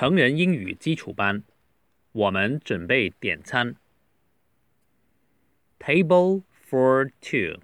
[0.00, 1.42] 成人英语基础班，
[2.12, 3.76] 我们准备点餐。
[5.78, 7.60] Table for two.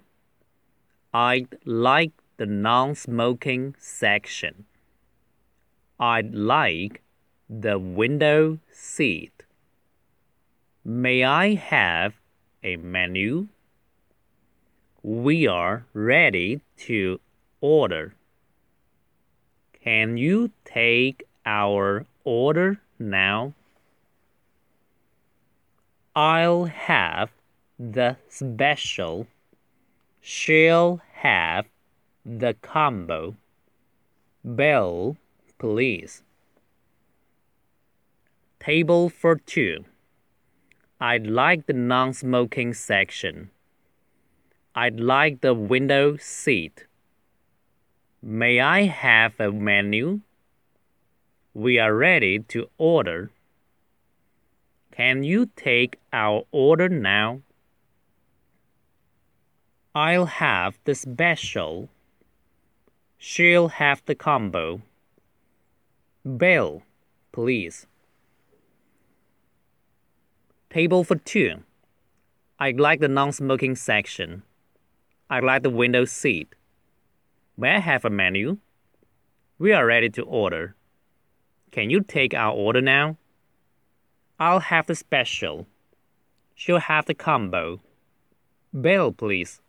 [1.11, 4.65] I'd like the non-smoking section.
[5.99, 7.03] I'd like
[7.49, 9.33] the window seat.
[10.85, 12.15] May I have
[12.63, 13.49] a menu?
[15.03, 17.21] We are ready to
[17.61, 18.13] order.
[19.85, 23.54] Can you take our order now?
[26.14, 27.32] I'll have
[27.80, 29.28] the special.
[30.20, 31.66] She'll have
[32.26, 33.36] the combo.
[34.56, 35.16] Bill,
[35.58, 36.24] please.
[38.60, 39.86] Table for two.
[41.00, 43.52] I'd like the non smoking section.
[44.76, 46.88] I'd like the window seat.
[48.22, 50.22] May I have a menu?
[51.58, 53.32] We are ready to order.
[54.92, 57.42] Can you take our order now?
[59.96, 61.90] I'll have the special.
[63.18, 64.84] She'll have the combo.
[66.38, 66.84] Bill,
[67.32, 67.88] please.
[70.70, 71.64] Table for two.
[72.60, 74.44] I'd like the non smoking section.
[75.28, 76.54] I'd like the window seat.
[77.58, 78.60] May I have a menu?
[79.58, 80.77] We are ready to order.
[81.72, 83.18] Can you take our order now?
[84.40, 85.68] I'll have the special.
[86.56, 87.82] She'll have the combo.
[88.80, 89.62] Bill, please.